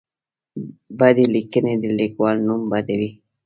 [0.97, 3.11] بدې لیکنې د لیکوال نوم بدوي.